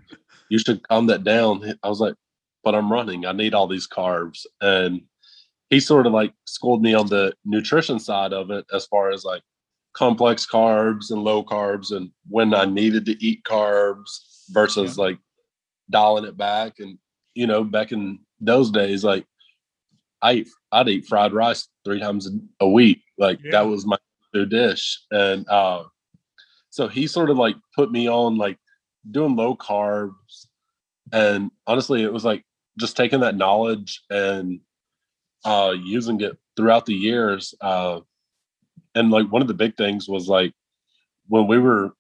[0.50, 1.74] you should calm that down.
[1.84, 2.16] I was like,
[2.64, 3.26] but I'm running.
[3.26, 4.46] I need all these carbs.
[4.62, 5.02] And
[5.70, 9.26] he sort of like schooled me on the nutrition side of it as far as
[9.26, 9.42] like
[9.94, 14.08] complex carbs and low carbs and when I needed to eat carbs
[14.52, 15.04] versus yeah.
[15.04, 15.20] like
[15.90, 16.80] dialing it back.
[16.80, 16.98] And,
[17.36, 19.26] you know, back in those days, like
[20.22, 22.30] I, I'd eat fried rice three times
[22.60, 23.02] a week.
[23.18, 23.52] Like yeah.
[23.52, 23.98] that was my
[24.34, 25.00] dish.
[25.12, 25.84] And, uh,
[26.70, 28.58] so he sort of like put me on like
[29.10, 30.48] doing low carbs.
[31.12, 32.46] And honestly, it was like
[32.80, 34.62] just taking that knowledge and
[35.44, 37.54] uh, using it throughout the years.
[37.60, 38.00] Uh,
[38.96, 40.54] and like one of the big things was like
[41.28, 41.94] when we were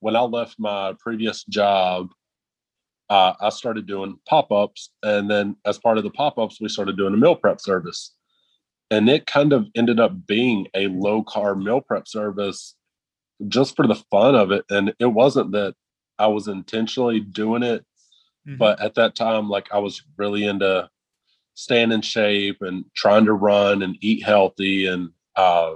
[0.00, 2.10] when I left my previous job,
[3.10, 6.68] uh, I started doing pop ups, and then as part of the pop ups, we
[6.68, 8.12] started doing a meal prep service,
[8.90, 12.74] and it kind of ended up being a low carb meal prep service
[13.48, 14.64] just for the fun of it.
[14.70, 15.74] And it wasn't that
[16.18, 17.84] I was intentionally doing it,
[18.46, 18.56] mm-hmm.
[18.56, 20.88] but at that time, like I was really into
[21.54, 25.74] staying in shape and trying to run and eat healthy and uh,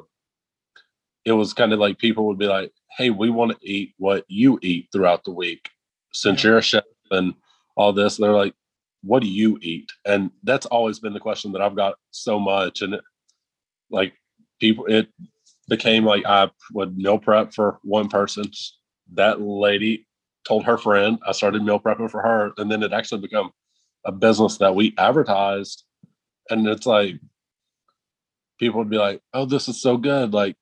[1.25, 4.25] it was kind of like people would be like hey we want to eat what
[4.29, 5.69] you eat throughout the week
[6.13, 7.35] since you're a chef and
[7.77, 8.55] all this they're like
[9.03, 9.91] what do you eat?
[10.05, 13.01] And that's always been the question that i've got so much and it,
[13.91, 14.15] like
[14.61, 15.09] people it
[15.69, 18.45] became like i would meal prep for one person.
[19.15, 20.07] That lady
[20.47, 23.51] told her friend i started meal prepping for her and then it actually become
[24.05, 25.85] a business that we advertised
[26.51, 27.17] and it's like
[28.59, 30.57] people would be like oh this is so good like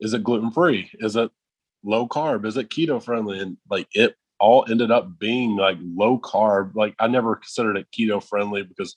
[0.00, 1.30] is it gluten free is it
[1.82, 2.44] low carb?
[2.46, 6.74] Is it keto friendly and like it all ended up being like low carb.
[6.74, 8.96] Like i never considered it keto friendly because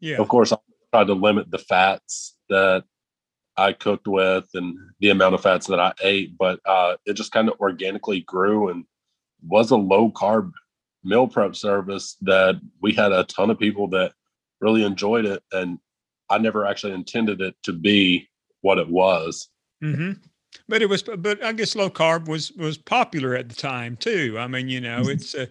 [0.00, 0.16] yeah.
[0.18, 0.56] of course i
[0.92, 2.84] tried to limit the fats that
[3.56, 7.32] i cooked with and the amount of fats that i ate but uh it just
[7.32, 8.84] kind of organically grew and
[9.42, 10.50] was a low carb
[11.04, 14.12] meal prep service that we had a ton of people that
[14.60, 15.78] really enjoyed it and
[16.28, 18.28] i never actually intended it to be
[18.60, 19.48] what it was.
[19.82, 20.12] Mm-hmm.
[20.68, 24.36] But it was but i guess low carb was was popular at the time too
[24.38, 25.10] i mean you know mm-hmm.
[25.10, 25.46] it's uh,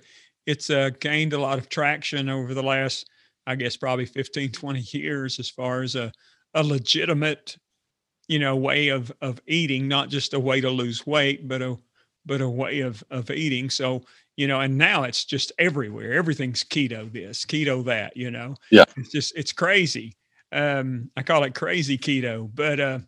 [0.46, 3.10] it's uh, gained a lot of traction over the last
[3.48, 6.12] i guess probably 15 20 years as far as a,
[6.54, 7.58] a legitimate
[8.28, 11.78] you know way of of eating not just a way to lose weight but a
[12.26, 14.04] but a way of of eating so
[14.40, 16.14] you know, and now it's just everywhere.
[16.14, 18.56] Everything's keto this, keto that, you know.
[18.72, 18.86] Yeah.
[18.96, 20.16] It's just it's crazy.
[20.54, 22.50] Um, I call it crazy keto.
[22.56, 23.00] But uh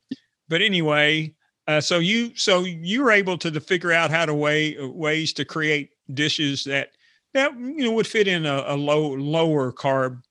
[0.50, 1.34] but anyway,
[1.68, 5.34] uh so you so you were able to, to figure out how to way ways
[5.34, 6.90] to create dishes that
[7.34, 10.22] that you know would fit in a, a low lower carb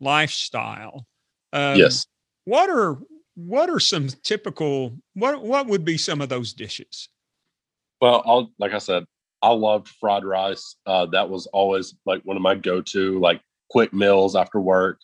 [0.00, 1.06] lifestyle.
[1.52, 2.06] Um, yes.
[2.44, 2.98] What are
[3.34, 7.08] what are some typical what what would be some of those dishes?
[8.00, 9.04] Well, I'll like I said,
[9.42, 10.76] I loved fried rice.
[10.86, 15.00] Uh, that was always like one of my go-to like quick meals after work.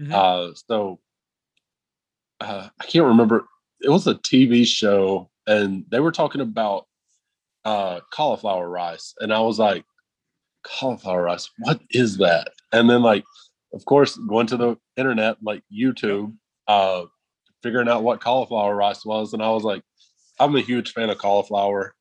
[0.00, 0.12] Mm-hmm.
[0.12, 1.00] Uh, so
[2.40, 3.44] uh, I can't remember.
[3.82, 6.86] It was a TV show, and they were talking about
[7.64, 9.84] uh, cauliflower rice, and I was like,
[10.62, 12.52] cauliflower rice, what is that?
[12.72, 13.24] And then like,
[13.74, 16.34] of course, going to the internet, like YouTube,
[16.68, 17.04] uh,
[17.62, 19.82] figuring out what cauliflower rice was, and I was like,
[20.38, 21.94] I'm a huge fan of cauliflower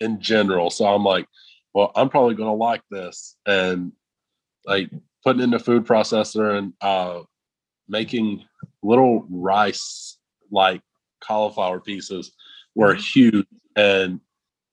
[0.00, 1.26] in general, so I'm like,
[1.74, 3.92] well, I'm probably gonna like this, and
[4.66, 4.90] like
[5.24, 7.22] putting in the food processor and uh,
[7.88, 8.44] making
[8.82, 10.18] little rice
[10.50, 10.80] like
[11.20, 12.32] cauliflower pieces
[12.74, 13.00] were mm-hmm.
[13.00, 14.20] huge and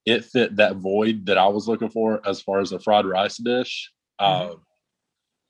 [0.05, 3.37] it fit that void that I was looking for as far as a fried rice
[3.37, 3.91] dish.
[4.21, 4.53] Mm-hmm.
[4.53, 4.55] Uh,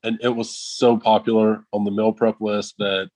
[0.02, 3.10] and it was so popular on the meal prep list that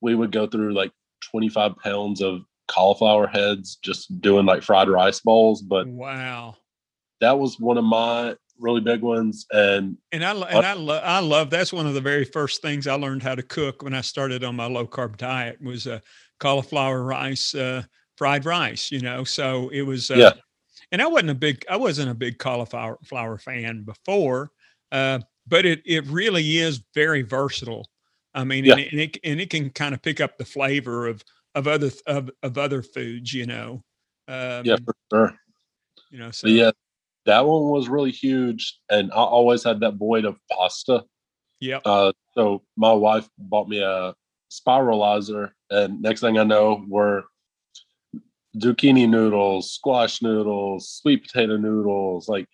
[0.00, 5.20] we would go through like 25 pounds of cauliflower heads just doing like fried rice
[5.20, 5.62] bowls.
[5.62, 6.56] But wow,
[7.20, 9.46] that was one of my really big ones.
[9.50, 12.86] And and I and I, lo- I love that's one of the very first things
[12.86, 15.96] I learned how to cook when I started on my low carb diet was a
[15.96, 16.00] uh,
[16.40, 17.82] cauliflower rice, uh,
[18.16, 18.90] fried rice.
[18.90, 20.32] You know, so it was uh, yeah.
[20.92, 24.50] And I wasn't a big I wasn't a big cauliflower flower fan before,
[24.92, 27.88] uh, but it it really is very versatile.
[28.34, 28.74] I mean, yeah.
[28.74, 31.22] and, it, and it and it can kind of pick up the flavor of
[31.54, 33.32] of other of, of other foods.
[33.32, 33.82] You know.
[34.28, 35.38] Um, yeah, for sure.
[36.10, 36.70] You know, so but yeah,
[37.26, 41.04] that one was really huge, and I always had that void of pasta.
[41.60, 41.78] Yeah.
[41.84, 44.14] Uh, so my wife bought me a
[44.50, 47.22] spiralizer, and next thing I know, we're
[48.56, 52.46] zucchini noodles, squash noodles, sweet potato noodles, like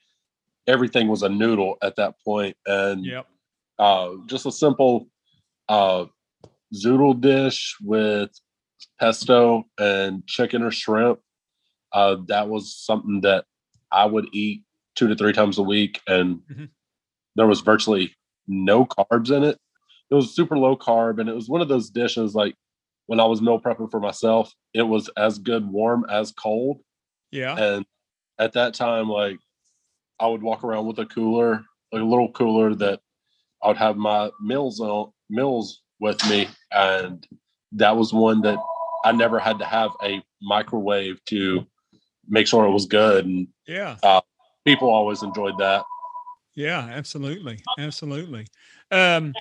[0.66, 2.56] everything was a noodle at that point.
[2.66, 3.26] And yep.
[3.78, 5.08] uh, just a simple
[5.68, 6.06] uh,
[6.74, 8.30] zoodle dish with
[9.00, 11.20] pesto and chicken or shrimp.
[11.92, 13.44] Uh, that was something that
[13.90, 16.64] I would eat two to three times a week, and mm-hmm.
[17.36, 18.14] there was virtually
[18.46, 19.58] no carbs in it.
[20.12, 22.54] It was super low carb, and it was one of those dishes like
[23.06, 26.80] when I was meal prepping for myself, it was as good warm as cold.
[27.30, 27.56] Yeah.
[27.56, 27.86] And
[28.38, 29.38] at that time, like
[30.20, 33.00] I would walk around with a cooler, like a little cooler that
[33.62, 36.46] I would have my meals on meals with me.
[36.70, 37.26] And
[37.72, 38.58] that was one that
[39.06, 41.66] I never had to have a microwave to
[42.28, 43.24] make sure it was good.
[43.24, 44.20] And yeah, uh,
[44.66, 45.84] people always enjoyed that.
[46.54, 47.60] Yeah, absolutely.
[47.78, 48.46] Absolutely.
[48.90, 49.32] Um,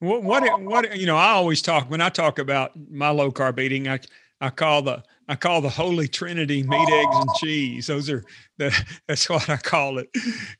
[0.00, 3.60] what, what, what, you know, I always talk when I talk about my low carb
[3.60, 4.00] eating, I,
[4.40, 7.86] I call the, I call the holy trinity meat, eggs, and cheese.
[7.86, 8.24] Those are
[8.56, 8.74] the,
[9.08, 10.08] that's what I call it.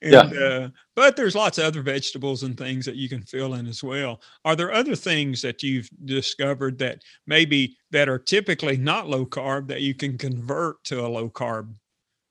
[0.03, 0.21] And, yeah.
[0.21, 3.83] Uh, but there's lots of other vegetables and things that you can fill in as
[3.83, 4.21] well.
[4.45, 9.69] Are there other things that you've discovered that maybe that are typically not low carb
[9.69, 11.75] that you can convert to a low carb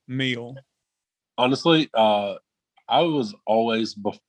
[0.08, 0.56] meal?
[1.40, 2.36] Honestly, uh,
[2.88, 4.20] I was always bef-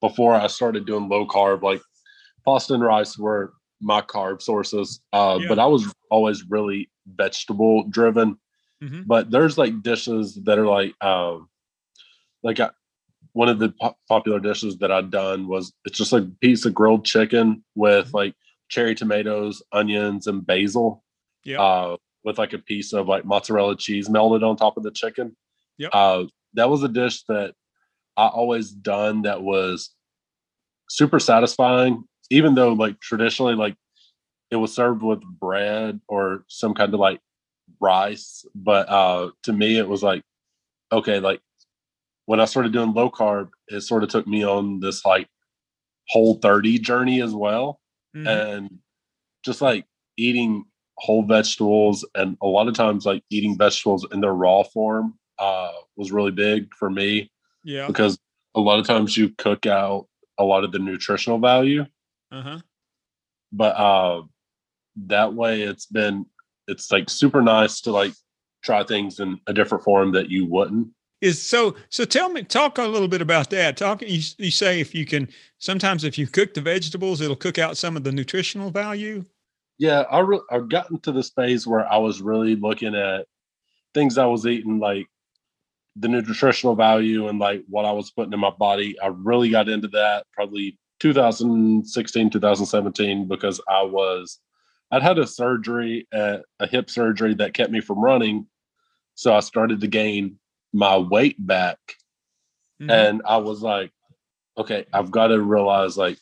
[0.00, 1.80] before I started doing low carb, like
[2.44, 5.00] pasta and rice were my carb sources.
[5.12, 5.48] Uh, yeah.
[5.48, 8.38] But I was always really vegetable driven.
[8.82, 9.02] Mm-hmm.
[9.06, 11.48] But there's like dishes that are like, um,
[12.42, 12.70] like I,
[13.32, 16.64] one of the po- popular dishes that I'd done was it's just like a piece
[16.64, 18.16] of grilled chicken with mm-hmm.
[18.16, 18.34] like
[18.68, 21.02] cherry tomatoes, onions, and basil.
[21.44, 21.60] Yeah.
[21.60, 25.36] Uh, with like a piece of like mozzarella cheese melted on top of the chicken.
[25.78, 25.88] Yeah.
[25.88, 27.54] Uh, that was a dish that
[28.16, 29.90] I always done that was
[30.88, 33.76] super satisfying, even though like traditionally like
[34.50, 37.20] it was served with bread or some kind of like
[37.80, 38.44] rice.
[38.54, 40.22] But uh to me it was like,
[40.92, 41.40] okay, like
[42.26, 45.28] when I started doing low carb, it sort of took me on this like
[46.08, 47.80] whole 30 journey as well.
[48.16, 48.26] Mm-hmm.
[48.26, 48.78] And
[49.44, 49.84] just like
[50.16, 50.64] eating
[50.98, 55.72] whole vegetables and a lot of times like eating vegetables in their raw form uh
[55.96, 57.30] was really big for me
[57.66, 57.88] yeah.
[57.88, 58.18] Because
[58.54, 60.06] a lot of times you cook out
[60.38, 61.84] a lot of the nutritional value.
[62.30, 62.60] Uh-huh.
[63.52, 64.22] But uh
[65.08, 66.26] that way it's been
[66.68, 68.12] it's like super nice to like
[68.62, 70.88] try things in a different form that you wouldn't.
[71.20, 73.76] Is so so tell me talk a little bit about that.
[73.76, 77.58] Talk you, you say if you can sometimes if you cook the vegetables it'll cook
[77.58, 79.24] out some of the nutritional value.
[79.78, 83.26] Yeah, I re- I've gotten to this phase where I was really looking at
[83.92, 85.08] things I was eating like
[85.98, 88.96] the nutritional value and like what I was putting in my body.
[89.00, 94.38] I really got into that probably 2016, 2017 because I was
[94.90, 98.46] I'd had a surgery, a hip surgery that kept me from running.
[99.14, 100.38] So I started to gain
[100.72, 101.78] my weight back.
[102.80, 102.90] Mm-hmm.
[102.90, 103.90] And I was like,
[104.58, 106.18] okay, I've got to realize like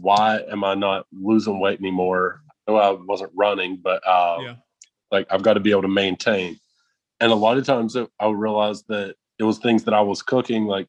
[0.00, 2.40] why am I not losing weight anymore?
[2.66, 4.54] I I wasn't running, but uh, yeah.
[5.12, 6.58] like I've got to be able to maintain
[7.20, 10.66] and a lot of times I realized that it was things that I was cooking,
[10.66, 10.88] like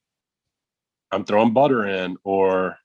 [1.11, 2.77] I'm throwing butter in, or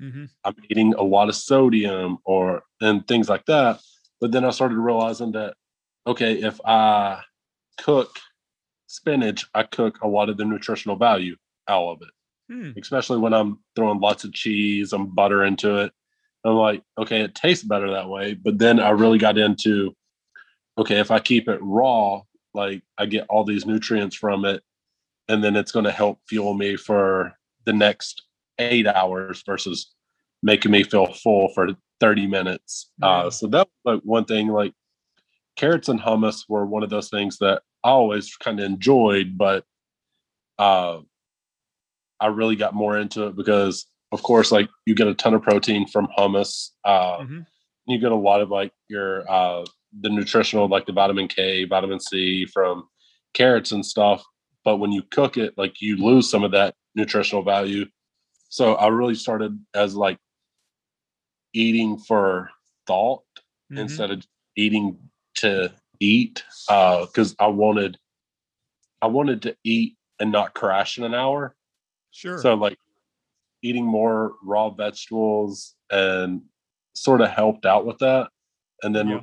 [0.00, 0.24] mm-hmm.
[0.44, 3.80] I'm eating a lot of sodium, or and things like that.
[4.20, 5.54] But then I started realizing that
[6.06, 7.20] okay, if I
[7.78, 8.18] cook
[8.86, 11.36] spinach, I cook a lot of the nutritional value
[11.68, 12.52] out of it.
[12.52, 12.70] Hmm.
[12.78, 15.92] Especially when I'm throwing lots of cheese and butter into it.
[16.44, 18.34] I'm like, okay, it tastes better that way.
[18.34, 19.94] But then I really got into,
[20.76, 22.22] okay, if I keep it raw,
[22.54, 24.62] like I get all these nutrients from it,
[25.28, 27.32] and then it's going to help fuel me for
[27.64, 28.22] the next
[28.58, 29.94] eight hours versus
[30.42, 31.68] making me feel full for
[32.00, 32.90] 30 minutes.
[33.00, 34.74] Uh, so that was like one thing, like
[35.56, 39.64] carrots and hummus were one of those things that I always kind of enjoyed, but
[40.58, 40.98] uh,
[42.20, 45.42] I really got more into it because, of course, like you get a ton of
[45.42, 46.70] protein from hummus.
[46.84, 47.40] Uh, mm-hmm.
[47.86, 49.64] You get a lot of like your uh,
[50.00, 52.88] the nutritional, like the vitamin K, vitamin C from
[53.34, 54.24] carrots and stuff.
[54.64, 57.86] But when you cook it, like you lose some of that nutritional value.
[58.48, 60.18] So I really started as like
[61.52, 62.50] eating for
[62.86, 63.22] thought
[63.70, 63.78] mm-hmm.
[63.78, 64.24] instead of
[64.56, 64.98] eating
[65.36, 67.96] to eat because uh, I wanted
[69.00, 71.56] I wanted to eat and not crash in an hour.
[72.12, 72.38] Sure.
[72.38, 72.78] So like
[73.62, 76.42] eating more raw vegetables and
[76.94, 78.28] sort of helped out with that.
[78.82, 79.20] And then yeah.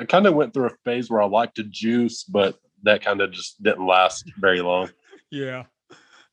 [0.00, 3.20] I kind of went through a phase where I liked to juice, but that kind
[3.20, 4.90] of just didn't last very long.
[5.30, 5.64] yeah.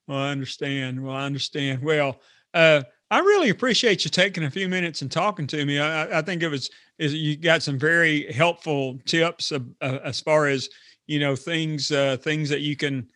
[0.08, 1.04] Well, I understand.
[1.04, 1.82] Well, I understand.
[1.82, 2.20] Well,
[2.54, 5.80] uh, I really appreciate you taking a few minutes and talking to me.
[5.80, 10.48] I, I think it was is you got some very helpful tips uh, as far
[10.48, 10.70] as
[11.08, 13.08] you know things uh, things that you can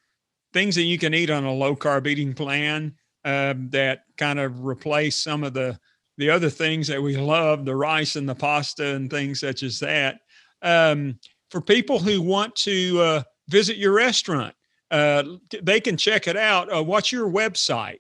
[0.54, 2.94] things that you can eat on a low carb eating plan
[3.26, 5.80] uh, that kind of replace some of the
[6.18, 9.80] the other things that we love, the rice and the pasta and things such as
[9.80, 10.20] that.
[10.62, 11.20] Um,
[11.52, 14.54] for people who want to uh, visit your restaurant,
[14.92, 15.24] uh,
[15.62, 16.74] they can check it out.
[16.74, 18.00] Uh, what's your website?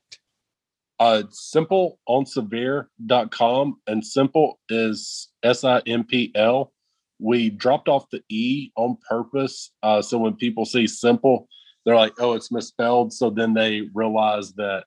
[1.00, 6.74] Uh, simplonsevier.com and simple is S-I-M-P-L.
[7.19, 9.72] We dropped off the E on purpose.
[9.82, 11.48] Uh, so when people see simple,
[11.86, 13.13] they're like, oh, it's misspelled.
[13.13, 14.86] So then they realize that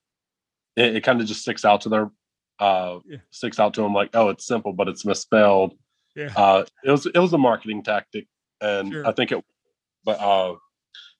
[0.77, 2.11] it, it kind of just sticks out to their
[2.59, 3.19] uh yeah.
[3.31, 5.75] sticks out to them like, oh, it's simple, but it's misspelled.
[6.15, 6.33] Yeah.
[6.37, 8.27] Uh it was it was a marketing tactic.
[8.61, 9.07] And sure.
[9.07, 9.45] I think it
[10.05, 10.57] but uh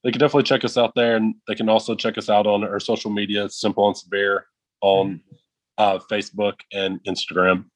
[0.03, 2.65] they can definitely check us out there and they can also check us out on
[2.65, 4.47] our social media, simple and Sevier
[4.81, 5.35] on mm-hmm.
[5.79, 7.67] uh, Facebook and Instagram.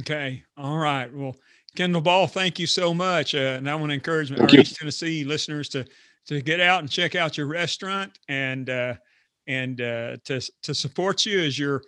[0.00, 0.42] Okay.
[0.56, 1.12] All right.
[1.12, 1.36] Well,
[1.74, 3.34] Kendall Ball, thank you so much.
[3.34, 4.60] Uh, and I want to encourage our you.
[4.60, 5.84] East Tennessee listeners to
[6.26, 8.94] to get out and check out your restaurant and uh,
[9.46, 11.82] and uh, to to support you as you're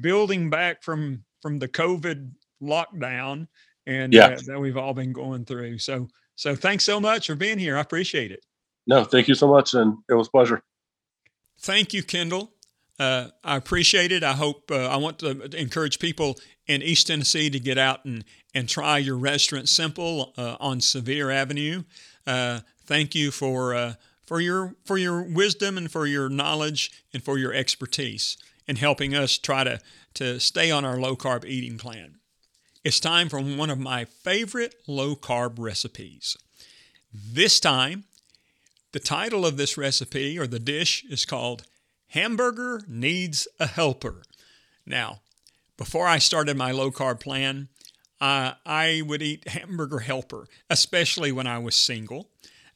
[0.00, 2.30] building back from from the COVID
[2.62, 3.46] lockdown
[3.88, 4.26] and yeah.
[4.26, 5.78] uh, that we've all been going through.
[5.78, 7.76] So so thanks so much for being here.
[7.76, 8.44] I appreciate it.
[8.86, 10.62] No, thank you so much, and it was pleasure.
[11.60, 12.52] Thank you, Kendall.
[12.98, 14.22] Uh, I appreciate it.
[14.22, 18.24] I hope uh, I want to encourage people in East Tennessee to get out and,
[18.54, 21.84] and try your restaurant Simple uh, on Sevier Avenue.
[22.26, 23.94] Uh, thank you for uh,
[24.26, 29.14] for your for your wisdom and for your knowledge and for your expertise in helping
[29.14, 29.80] us try to
[30.14, 32.18] to stay on our low carb eating plan.
[32.88, 36.38] It's time for one of my favorite low carb recipes.
[37.12, 38.04] This time,
[38.92, 41.64] the title of this recipe or the dish is called
[42.06, 44.22] Hamburger needs a helper.
[44.86, 45.20] Now,
[45.76, 47.68] before I started my low carb plan,
[48.22, 52.30] uh, I would eat hamburger helper, especially when I was single.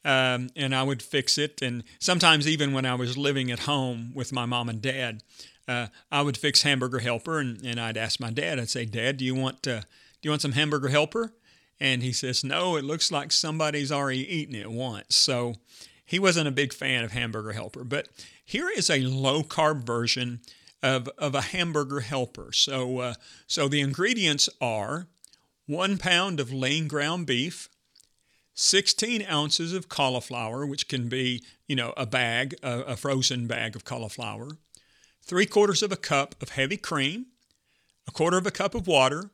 [0.05, 1.59] Um, and I would fix it.
[1.63, 5.23] And sometimes, even when I was living at home with my mom and dad,
[5.67, 7.39] uh, I would fix hamburger helper.
[7.39, 9.81] And, and I'd ask my dad, I'd say, Dad, do you want uh,
[10.23, 11.33] do you want some hamburger helper?
[11.81, 15.17] And he says, No, it looks like somebody's already eaten it once.
[15.17, 15.55] So
[16.05, 17.83] he wasn't a big fan of hamburger helper.
[17.83, 18.07] But
[18.45, 20.39] here is a low carb version
[20.81, 22.53] of, of a hamburger helper.
[22.53, 23.13] So, uh,
[23.47, 25.07] so the ingredients are
[25.65, 27.67] one pound of lean ground beef,
[28.53, 33.75] 16 ounces of cauliflower, which can be, you know, a bag, a, a frozen bag
[33.75, 34.57] of cauliflower,
[35.21, 37.25] three quarters of a cup of heavy cream,
[38.07, 39.31] a quarter of a cup of water,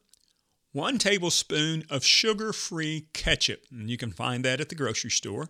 [0.71, 5.49] one tablespoon of sugar free ketchup, and you can find that at the grocery store,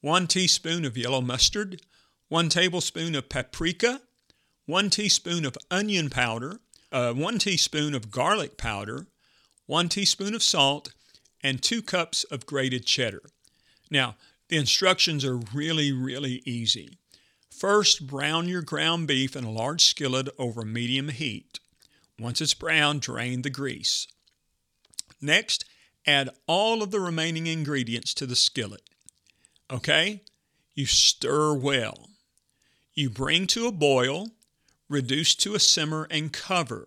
[0.00, 1.80] one teaspoon of yellow mustard,
[2.28, 4.02] 1 tablespoon of paprika,
[4.66, 9.06] 1 teaspoon of onion powder, uh, 1 teaspoon of garlic powder,
[9.66, 10.92] 1 teaspoon of salt,
[11.42, 13.22] and 2 cups of grated cheddar.
[13.90, 14.16] Now,
[14.48, 16.98] the instructions are really, really easy.
[17.50, 21.60] First, brown your ground beef in a large skillet over medium heat.
[22.18, 24.06] Once it's brown, drain the grease.
[25.24, 25.64] Next,
[26.06, 28.82] add all of the remaining ingredients to the skillet.
[29.70, 30.22] Okay?
[30.74, 32.10] You stir well.
[32.94, 34.28] you bring to a boil,
[34.88, 36.86] reduce to a simmer, and cover.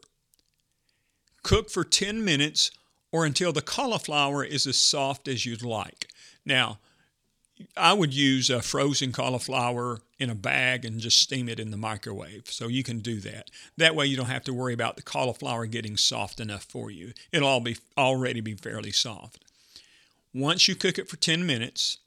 [1.43, 2.71] Cook for 10 minutes
[3.11, 6.07] or until the cauliflower is as soft as you'd like.
[6.45, 6.79] Now,
[7.76, 11.78] I would use a frozen cauliflower in a bag and just steam it in the
[11.78, 12.51] microwave.
[12.51, 13.49] So you can do that.
[13.78, 17.14] That way you don't have to worry about the cauliflower getting soft enough for you.
[17.32, 19.43] It'll all be already be fairly soft.
[20.34, 21.97] Once you cook it for 10 minutes,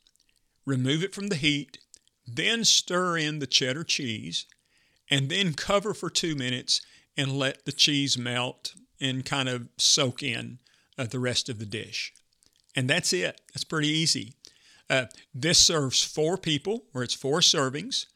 [0.65, 1.79] remove it from the heat,
[2.27, 4.47] then stir in the cheddar cheese,
[5.11, 6.81] and then cover for 2 minutes
[7.17, 10.59] and let the cheese melt and kind of soak in
[10.97, 12.13] uh, the rest of the dish.
[12.77, 13.41] And that's it.
[13.53, 14.35] That's pretty easy.
[14.91, 18.07] Uh, this serves four people, where it's four servings,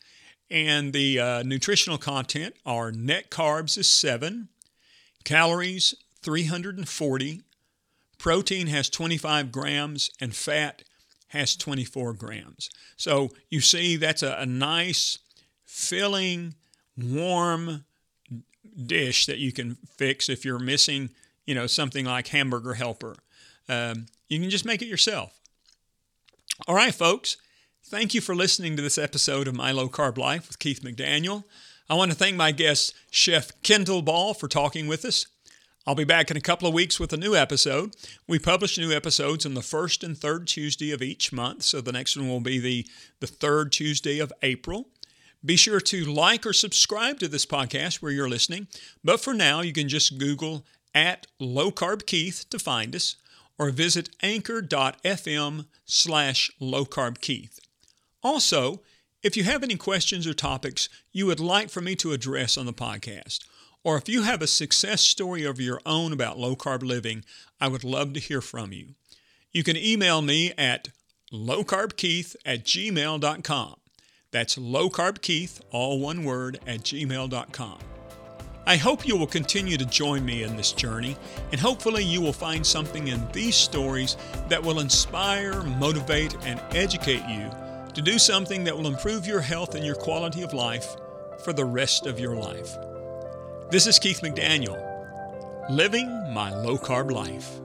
[0.51, 4.49] and the uh, nutritional content are net carbs is seven,
[5.25, 7.43] calories 340,
[8.19, 10.83] protein has 25 grams, and fat
[11.29, 12.69] has 24 grams.
[12.97, 15.21] So you see, that's a, a nice,
[15.65, 16.55] filling,
[16.97, 17.85] warm
[18.87, 21.11] dish that you can fix if you're missing,
[21.47, 23.15] you know, something like hamburger helper.
[23.69, 25.39] Um, you can just make it yourself.
[26.69, 27.37] All right, folks.
[27.85, 31.43] Thank you for listening to this episode of My Low Carb Life with Keith McDaniel.
[31.91, 35.27] I want to thank my guest, Chef Kendall Ball, for talking with us.
[35.85, 37.97] I'll be back in a couple of weeks with a new episode.
[38.29, 41.91] We publish new episodes on the first and third Tuesday of each month, so the
[41.91, 42.87] next one will be the,
[43.19, 44.87] the third Tuesday of April.
[45.45, 48.69] Be sure to like or subscribe to this podcast where you're listening.
[49.03, 53.17] But for now, you can just Google at Low Carb Keith to find us
[53.59, 57.59] or visit anchor.fm slash lowcarbkeith.
[58.23, 58.83] Also,
[59.23, 62.67] if you have any questions or topics you would like for me to address on
[62.67, 63.41] the podcast,
[63.83, 67.25] or if you have a success story of your own about low carb living,
[67.61, 68.95] I would love to hear from you.
[69.53, 70.89] You can email me at
[71.33, 73.77] lowcarbkeith at gmail.com.
[74.31, 77.79] That's lowcarbkeith, all one word, at gmail.com.
[78.67, 81.17] I hope you will continue to join me in this journey,
[81.53, 84.17] and hopefully, you will find something in these stories
[84.49, 87.51] that will inspire, motivate, and educate you
[87.93, 90.97] to do something that will improve your health and your quality of life
[91.45, 92.75] for the rest of your life.
[93.71, 94.81] This is Keith McDaniel,
[95.69, 97.61] living my low carb life.